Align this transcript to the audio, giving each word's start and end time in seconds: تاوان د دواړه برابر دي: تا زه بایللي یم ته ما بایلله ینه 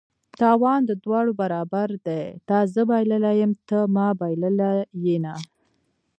تاوان 0.39 0.81
د 0.85 0.91
دواړه 1.03 1.31
برابر 1.41 1.89
دي: 2.05 2.23
تا 2.47 2.57
زه 2.73 2.81
بایللي 2.89 3.33
یم 3.41 3.51
ته 3.69 3.79
ما 3.95 4.07
بایلله 4.19 4.71
ینه 5.03 5.35